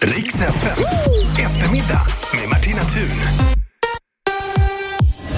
Riks 0.00 0.34
FM. 0.34 0.84
Eftermiddag 1.40 2.06
med 2.34 2.48
Martina 2.48 2.82
Thun. 2.82 3.48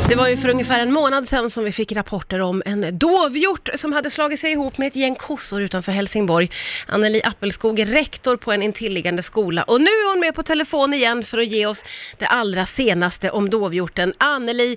Det 0.09 0.15
var 0.15 0.29
ju 0.29 0.37
för 0.37 0.49
ungefär 0.49 0.81
en 0.81 0.93
månad 0.93 1.29
sedan 1.29 1.51
som 1.51 1.65
vi 1.65 1.73
fick 1.73 1.93
rapporter 1.93 2.41
om 2.41 2.63
en 2.67 2.99
dovhjort 2.99 3.69
som 3.75 3.93
hade 3.93 4.11
slagit 4.11 4.41
sig 4.41 4.53
ihop 4.53 4.79
med 4.79 4.87
ett 4.87 4.97
gäng 4.97 5.15
kossor 5.15 5.63
utanför 5.63 5.93
Helsingborg. 5.93 6.51
Anneli 6.87 7.23
Appelskog 7.25 7.81
är 7.81 7.87
rektor 7.87 8.37
på 8.37 8.53
en 8.53 8.63
intilliggande 8.63 9.23
skola 9.23 9.63
och 9.63 9.81
nu 9.81 9.87
är 9.87 10.11
hon 10.13 10.21
med 10.21 10.35
på 10.35 10.43
telefon 10.43 10.95
igen 10.95 11.25
för 11.25 11.39
att 11.39 11.49
ge 11.49 11.67
oss 11.67 11.85
det 12.19 12.27
allra 12.27 12.67
senaste 12.67 13.31
om 13.31 13.51
dovhjorten. 13.51 14.13
Anneli, 14.19 14.77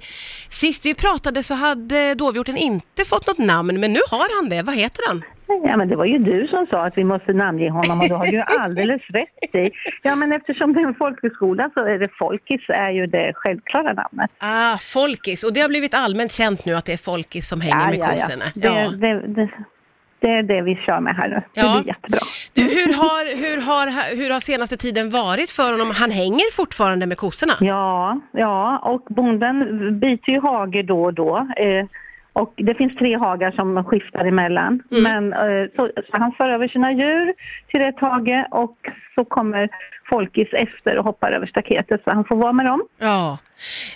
sist 0.49 0.85
vi 0.85 0.93
pratade 0.93 1.43
så 1.43 1.53
hade 1.53 2.15
dovhjorten 2.15 2.57
inte 2.57 3.05
fått 3.05 3.27
något 3.27 3.37
namn, 3.37 3.79
men 3.79 3.93
nu 3.93 3.99
har 4.09 4.41
han 4.41 4.49
det. 4.49 4.61
Vad 4.61 4.75
heter 4.75 5.03
han? 5.07 5.23
Ja, 5.63 5.77
men 5.77 5.87
det 5.89 5.95
var 5.95 6.05
ju 6.05 6.17
du 6.17 6.47
som 6.47 6.67
sa 6.67 6.85
att 6.85 6.97
vi 6.97 7.03
måste 7.03 7.33
namnge 7.33 7.69
honom 7.69 7.99
och 8.01 8.07
du 8.07 8.13
har 8.15 8.25
ju 8.25 8.39
alldeles 8.59 9.01
rätt 9.09 9.55
i. 9.55 9.71
Ja, 10.01 10.15
men 10.15 10.31
eftersom 10.33 10.73
det 10.73 10.79
är 10.79 10.87
en 10.87 10.95
folkhögskola 10.95 11.69
så 11.73 11.79
är 11.85 11.99
det 11.99 12.09
Folkis 12.19 12.61
är 12.69 12.89
ju 12.91 13.05
det 13.05 13.33
självklara 13.35 13.93
namnet. 13.93 14.31
Ah, 14.39 14.77
Folkis. 14.77 15.43
Och 15.43 15.53
det 15.53 15.61
har 15.61 15.69
blivit 15.69 15.93
allmänt 15.93 16.31
känt 16.31 16.65
nu 16.65 16.73
att 16.75 16.85
det 16.85 16.93
är 16.93 16.97
Folkis 16.97 17.47
som 17.47 17.61
hänger 17.61 17.97
med 17.97 18.09
kossorna. 18.09 18.45
Det, 18.55 18.69
det, 18.97 19.27
det, 19.27 19.49
det 20.19 20.27
är 20.27 20.43
det 20.43 20.61
vi 20.61 20.75
kör 20.75 20.99
med 20.99 21.15
här 21.15 21.27
nu. 21.29 21.35
Det 21.35 21.61
Ja. 21.61 21.79
blir 21.81 21.87
jättebra. 21.93 22.19
Du, 22.53 22.61
hur, 22.61 22.93
har, 22.93 23.35
hur, 23.37 23.61
har, 23.61 24.15
hur 24.17 24.29
har 24.29 24.39
senaste 24.39 24.77
tiden 24.77 25.09
varit 25.09 25.51
för 25.51 25.71
honom? 25.71 25.91
Han 25.95 26.11
hänger 26.11 26.51
fortfarande 26.55 27.05
med 27.05 27.17
kossorna? 27.17 27.53
Ja, 27.59 28.19
ja, 28.31 28.77
och 28.77 29.01
bonden 29.09 29.55
byter 29.99 30.29
ju 30.29 30.39
hage 30.41 30.83
då 30.83 31.03
och 31.03 31.13
då. 31.13 31.37
Eh, 31.37 31.85
och 32.33 32.53
det 32.55 32.73
finns 32.73 32.95
tre 32.95 33.17
hagar 33.17 33.51
som 33.51 33.83
skiftar 33.83 34.25
emellan. 34.25 34.83
Mm. 34.91 35.03
Men 35.03 35.33
eh, 35.33 35.69
så, 35.75 35.91
så 35.95 36.17
han 36.17 36.31
för 36.31 36.49
över 36.49 36.67
sina 36.67 36.91
djur 36.91 37.33
till 37.67 37.81
ett 37.81 37.99
hage 37.99 38.47
och 38.51 38.77
så 39.15 39.25
kommer 39.25 39.69
Folkis 40.09 40.53
efter 40.53 40.97
och 40.97 41.05
hoppar 41.05 41.31
över 41.31 41.45
staketet 41.45 42.01
så 42.03 42.11
han 42.11 42.25
får 42.25 42.35
vara 42.35 42.53
med 42.53 42.65
dem. 42.65 42.83
Ja. 42.99 43.37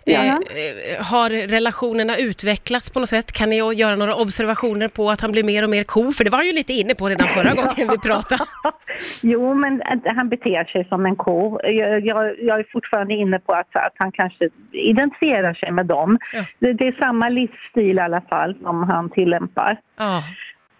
Ja. 0.03 0.13
Eh, 0.13 0.35
eh, 0.35 1.05
har 1.05 1.29
relationerna 1.29 2.17
utvecklats 2.17 2.89
på 2.89 2.99
något 2.99 3.09
sätt? 3.09 3.31
Kan 3.31 3.49
ni 3.49 3.55
göra 3.55 3.95
några 3.95 4.15
observationer 4.15 4.87
på 4.87 5.09
att 5.09 5.21
han 5.21 5.31
blir 5.31 5.43
mer 5.43 5.63
och 5.63 5.69
mer 5.69 5.83
ko? 5.83 6.11
För 6.11 6.23
det 6.23 6.29
var 6.29 6.37
han 6.37 6.47
ju 6.47 6.53
lite 6.53 6.73
inne 6.73 6.95
på 6.95 7.09
redan 7.09 7.29
förra 7.29 7.53
gången 7.53 7.89
vi 7.89 7.97
pratade. 7.97 8.43
jo, 9.21 9.53
men 9.53 9.81
han 10.05 10.29
beter 10.29 10.63
sig 10.63 10.85
som 10.89 11.05
en 11.05 11.15
ko. 11.15 11.59
Jag, 11.63 12.05
jag, 12.05 12.39
jag 12.39 12.59
är 12.59 12.65
fortfarande 12.71 13.13
inne 13.13 13.39
på 13.39 13.53
att, 13.53 13.75
att 13.75 13.93
han 13.95 14.11
kanske 14.11 14.49
identifierar 14.71 15.53
sig 15.53 15.71
med 15.71 15.85
dem. 15.85 16.19
Ja. 16.33 16.43
Det, 16.59 16.73
det 16.73 16.87
är 16.87 16.95
samma 16.99 17.29
livsstil 17.29 17.97
i 17.97 18.01
alla 18.01 18.21
fall 18.21 18.55
som 18.61 18.83
han 18.83 19.09
tillämpar. 19.09 19.77
Ja, 19.97 20.23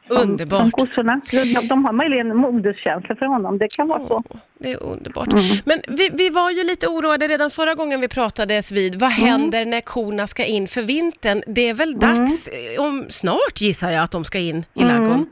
Underbart. 0.10 0.72
kossorna. 0.72 1.22
De, 1.32 1.68
de 1.68 1.86
har 1.86 1.94
möjligen 1.94 2.38
moderskänsla 2.38 3.16
för 3.16 3.26
honom, 3.26 3.58
det 3.58 3.68
kan 3.68 3.88
vara 3.88 4.00
så. 4.00 4.24
Åh, 4.30 4.38
det 4.60 4.72
är 4.72 4.84
underbart. 4.84 5.34
Mm. 5.34 5.44
Men 5.66 5.80
vi, 5.98 6.10
vi 6.14 6.30
var 6.30 6.52
ju 6.52 6.64
lite 6.64 6.88
oroade 6.88 7.28
redan 7.28 7.50
förra 7.52 7.74
gången 7.76 8.02
vi 8.02 8.08
pratades 8.08 8.72
vid. 8.72 8.96
Vad 9.00 9.12
Mm. 9.18 9.30
händer 9.30 9.66
när 9.66 9.82
korna 9.82 10.28
ska 10.28 10.44
in 10.46 10.68
för 10.68 10.82
vintern? 10.82 11.42
Det 11.48 11.70
är 11.70 11.74
väl 11.74 12.00
dags 12.00 12.48
eh, 12.48 12.82
om 12.86 13.06
snart 13.10 13.62
gissar 13.62 13.90
jag 13.90 14.04
att 14.04 14.12
de 14.12 14.24
ska 14.24 14.40
in 14.40 14.66
i 14.74 14.82
ladugården. 14.84 15.12
Mm. 15.14 15.26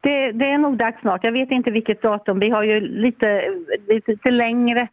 Det, 0.00 0.32
det 0.32 0.44
är 0.44 0.58
nog 0.58 0.76
dags 0.78 1.00
snart. 1.00 1.24
Jag 1.24 1.32
vet 1.32 1.50
inte 1.50 1.70
vilket 1.70 2.02
datum. 2.02 2.38
Vi 2.38 2.50
har 2.50 2.62
ju 2.62 2.80
lite, 2.80 3.42
lite, 3.88 4.10
lite 4.10 4.30
längre 4.30 4.88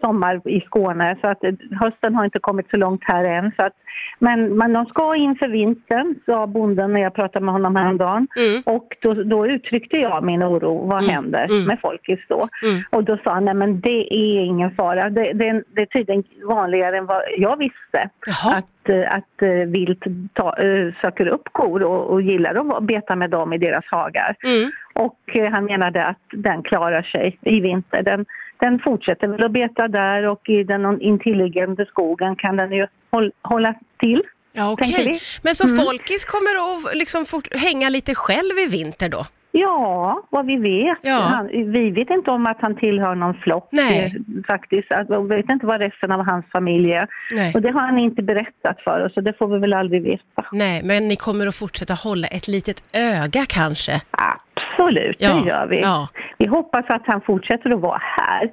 sommar 0.00 0.48
i 0.48 0.60
Skåne 0.60 1.16
så 1.20 1.28
att 1.28 1.44
eh, 1.44 1.52
hösten 1.80 2.14
har 2.14 2.24
inte 2.24 2.38
kommit 2.38 2.70
så 2.70 2.76
långt 2.76 3.04
här 3.04 3.24
än. 3.24 3.52
Så 3.56 3.62
att, 3.62 3.72
men, 4.18 4.56
men 4.56 4.72
de 4.72 4.86
ska 4.86 5.14
in 5.16 5.36
för 5.36 5.48
vintern, 5.48 6.14
sa 6.26 6.46
bonden 6.46 6.92
när 6.92 7.00
jag 7.00 7.14
pratade 7.14 7.44
med 7.44 7.54
honom 7.54 7.76
häromdagen. 7.76 8.28
Mm. 8.36 8.62
Och 8.66 8.96
då, 9.00 9.14
då 9.14 9.46
uttryckte 9.46 9.96
jag 9.96 10.24
min 10.24 10.42
oro. 10.42 10.86
Vad 10.86 11.02
Mm, 11.02 11.14
händer 11.14 11.46
mm. 11.50 11.64
med 11.64 11.80
folkis 11.80 12.20
då? 12.28 12.48
Mm. 12.62 12.82
Och 12.90 13.04
då 13.04 13.18
sa 13.24 13.30
han, 13.34 13.44
nej 13.44 13.54
men 13.54 13.80
det 13.80 14.14
är 14.14 14.44
ingen 14.44 14.70
fara. 14.70 15.10
Det, 15.10 15.32
det, 15.32 15.62
det 15.74 15.82
är 15.82 15.86
tydligen 15.86 16.24
vanligare 16.44 16.98
än 16.98 17.06
vad 17.06 17.22
jag 17.38 17.56
visste. 17.56 18.10
Jaha. 18.26 18.56
Att, 18.58 18.88
eh, 18.88 19.14
att 19.14 19.42
eh, 19.42 19.48
vilt 19.48 20.04
ta, 20.32 20.56
eh, 20.56 20.94
söker 21.00 21.26
upp 21.28 21.48
kor 21.52 21.82
och, 21.82 22.10
och 22.10 22.22
gillar 22.22 22.76
att 22.76 22.82
beta 22.82 23.16
med 23.16 23.30
dem 23.30 23.52
i 23.52 23.58
deras 23.58 23.84
hagar. 23.86 24.36
Mm. 24.44 24.70
Och 25.06 25.36
eh, 25.36 25.50
han 25.50 25.64
menade 25.64 26.04
att 26.06 26.22
den 26.32 26.62
klarar 26.62 27.02
sig 27.02 27.38
i 27.42 27.60
vinter. 27.60 28.02
Den, 28.02 28.26
den 28.60 28.78
fortsätter 28.84 29.26
väl 29.28 29.44
att 29.44 29.52
beta 29.52 29.88
där 29.88 30.26
och 30.26 30.48
i 30.48 30.64
den 30.64 31.00
intilliggande 31.00 31.86
skogen 31.86 32.36
kan 32.36 32.56
den 32.56 32.72
ju 32.72 32.86
håll, 33.10 33.32
hålla 33.42 33.74
till. 33.98 34.22
Ja, 34.52 34.76
vi. 34.80 35.20
Men 35.42 35.54
så 35.54 35.64
Mm. 35.68 35.84
Folkis 35.84 36.24
kommer 36.24 36.52
att 36.88 36.96
liksom 36.96 37.24
fort, 37.24 37.48
hänga 37.56 37.88
lite 37.88 38.14
själv 38.14 38.58
i 38.66 38.66
vinter 38.70 39.08
då? 39.08 39.24
Ja, 39.52 40.22
vad 40.30 40.46
vi 40.46 40.56
vet. 40.56 40.98
Ja. 41.02 41.14
Han, 41.20 41.46
vi 41.48 41.90
vet 41.90 42.10
inte 42.10 42.30
om 42.30 42.46
att 42.46 42.56
han 42.60 42.76
tillhör 42.76 43.14
någon 43.14 43.34
flock 43.34 43.68
Nej. 43.72 44.04
eh, 44.06 44.42
faktiskt. 44.46 44.92
Att- 44.92 45.10
Vi 45.10 45.36
vet 45.36 45.48
inte 45.50 45.66
vad 45.66 45.80
resten 45.80 46.12
av 46.12 46.24
hans 46.26 46.44
familj 46.52 46.92
är. 46.92 47.08
Nej. 47.32 47.52
Och 47.54 47.62
det 47.62 47.70
har 47.70 47.80
han 47.80 47.98
inte 47.98 48.22
berättat 48.22 48.80
för 48.84 49.06
oss 49.06 49.16
och 49.16 49.22
det 49.22 49.32
får 49.38 49.46
vi 49.48 49.58
väl 49.58 49.72
aldrig 49.72 50.02
veta. 50.02 50.44
Nej, 50.52 50.82
men 50.84 51.08
ni 51.08 51.16
kommer 51.16 51.46
att 51.46 51.56
fortsätta 51.56 51.94
hålla 51.94 52.26
ett 52.26 52.48
litet 52.48 52.82
öga 52.92 53.46
kanske? 53.48 54.00
Absolut, 54.78 55.16
Ja, 55.18 55.34
det 55.34 55.48
gör 55.48 55.66
vi. 55.66 55.80
ja. 55.80 56.08
Vi 56.38 56.46
hoppas 56.46 56.84
att 56.88 57.02
han 57.06 57.20
fortsätter 57.20 57.70
att 57.70 57.80
vara 57.80 58.00
här. 58.02 58.50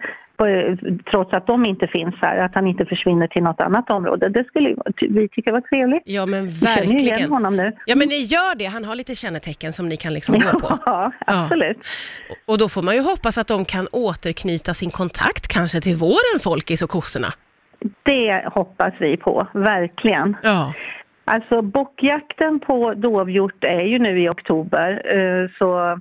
Trots 1.11 1.33
att 1.33 1.47
de 1.47 1.65
inte 1.65 1.87
finns 1.87 2.15
här, 2.21 2.37
att 2.37 2.55
han 2.55 2.67
inte 2.67 2.85
försvinner 2.85 3.27
till 3.27 3.43
något 3.43 3.61
annat 3.61 3.89
område. 3.89 4.29
Det 4.29 4.43
skulle 4.43 4.75
vi 4.99 5.29
tycka 5.29 5.51
var 5.51 5.61
trevligt. 5.61 6.01
Ja, 6.05 6.25
men 6.25 6.45
Vi 6.47 6.51
känner 6.51 6.81
ju 6.83 6.89
igen 6.89 7.05
verkligen. 7.05 7.31
honom 7.31 7.57
nu. 7.57 7.71
Ja, 7.85 7.95
men 7.95 8.07
ni 8.07 8.15
gör 8.23 8.55
det. 8.57 8.65
Han 8.65 8.85
har 8.85 8.95
lite 8.95 9.15
kännetecken 9.15 9.73
som 9.73 9.89
ni 9.89 9.97
kan 9.97 10.13
liksom 10.13 10.39
gå 10.39 10.59
på. 10.59 10.79
Ja, 10.85 11.11
absolut. 11.27 11.77
Och- 12.29 12.53
Och 12.53 12.57
då 12.57 12.69
får 12.69 12.81
man 12.81 12.93
ju 12.95 13.01
hoppas 13.01 13.37
att 13.37 13.47
de 13.47 13.65
kan 13.65 13.87
återknyta 13.91 14.73
sin 14.73 14.89
kontakt 14.91 15.47
kanske 15.47 15.81
till 15.81 15.95
våren, 15.95 16.39
Folkis 16.43 16.81
och 16.81 16.89
kossorna. 16.89 17.27
Det 18.03 18.43
hoppas 18.53 18.93
vi 18.99 19.17
på, 19.17 19.47
verkligen. 19.53 20.37
Ja. 20.43 20.73
Alltså 21.25 21.61
bockjakten 21.61 22.59
på 22.59 22.93
dovhjort 22.93 23.63
är 23.63 23.81
ju 23.81 23.99
nu 23.99 24.23
i 24.23 24.29
oktober, 24.29 24.89
eh, 25.17 25.49
så. 25.59 25.99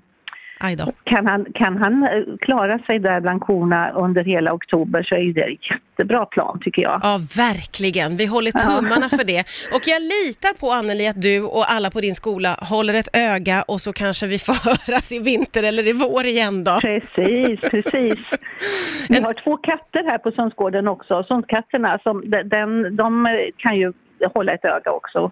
Kan 1.05 1.27
han, 1.27 1.47
kan 1.55 1.77
han 1.77 2.03
eh, 2.03 2.11
klara 2.41 2.79
sig 2.79 2.99
där 2.99 3.21
bland 3.21 3.41
korna 3.41 3.91
under 3.91 4.25
hela 4.25 4.53
oktober 4.53 5.03
så 5.03 5.15
är 5.15 5.33
det 5.35 5.43
en 5.43 5.57
jättebra 5.71 6.27
plan 6.27 6.61
tycker 6.65 6.83
jag. 6.83 7.01
Ja, 7.03 7.19
verkligen. 7.37 8.17
Vi 8.17 8.27
håller 8.27 8.51
tummarna 8.51 9.09
för 9.09 9.25
det. 9.25 9.41
Och 9.75 9.83
jag 9.87 10.03
litar 10.03 10.59
på 10.61 10.71
Anneli 10.71 11.09
att 11.09 11.23
du 11.23 11.43
och 11.43 11.65
alla 11.73 11.91
på 11.91 12.01
din 12.01 12.15
skola 12.15 12.57
håller 12.61 12.95
ett 12.95 13.17
öga 13.17 13.63
och 13.69 13.81
så 13.81 13.93
kanske 13.93 14.27
vi 14.27 14.39
får 14.39 14.53
höras 14.87 15.13
i 15.13 15.19
vinter 15.19 15.63
eller 15.63 15.87
i 15.89 15.93
vår 15.93 16.25
igen 16.25 16.65
då. 16.65 16.75
Precis, 16.81 17.61
precis. 17.61 18.19
Vi 19.09 19.21
har 19.23 19.45
två 19.45 19.57
katter 19.57 20.05
här 20.11 20.19
på 20.19 20.31
Sundsgården 20.31 20.89
också, 20.89 21.25
Sundskatterna, 21.29 21.99
som, 22.03 22.31
de- 22.31 22.43
den, 22.43 22.97
de 22.97 23.29
kan 23.57 23.77
ju 23.77 23.93
hålla 24.35 24.53
ett 24.53 24.65
öga 24.65 24.91
också. 24.91 25.31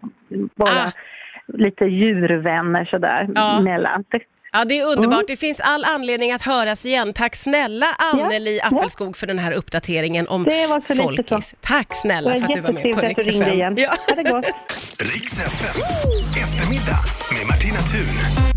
Vara 0.56 0.70
Ah. 0.70 0.92
lite 1.58 1.84
djurvänner 1.84 2.84
sådär 2.84 3.28
Ja. 3.34 3.58
emellan. 3.58 4.04
Det- 4.08 4.31
Ja, 4.52 4.64
det 4.64 4.78
är 4.78 4.84
underbart. 4.86 5.14
Mm. 5.14 5.24
Det 5.28 5.36
finns 5.36 5.60
all 5.60 5.84
anledning 5.84 6.32
att 6.32 6.42
höras 6.42 6.86
igen. 6.86 7.12
Tack 7.12 7.36
snälla 7.36 7.86
Anneli 8.12 8.58
Ja. 8.62 8.66
Appelskog 8.78 9.16
för 9.16 9.26
den 9.26 9.38
här 9.38 9.52
uppdateringen 9.52 10.28
om 10.28 10.44
Det 10.44 10.66
var 10.66 10.80
så 10.80 11.10
lite 11.10 11.24
Folkis. 11.28 11.50
så. 11.50 11.56
Tack 11.60 11.94
snälla 12.02 12.30
för 12.30 12.36
att 12.36 12.48
du 12.54 12.60
var 12.60 12.72
med 12.72 12.94
på 12.94 13.00
Rix 13.00 13.18
FM. 13.26 13.54
igen. 13.54 13.74
Ja. 13.76 13.94
Ha 14.08 14.14
det 14.14 14.30
gott. 14.30 14.44
Riks 14.98 15.32
FM. 15.32 15.82
Eftermiddag 16.42 16.98
med 17.38 17.46
Martina 17.46 17.78
Thun. 17.78 18.51